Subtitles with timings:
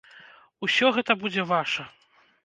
[0.67, 1.85] Усё гэта будзе ваша!